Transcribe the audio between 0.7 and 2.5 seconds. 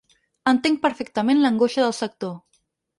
perfectament l’angoixa del sector.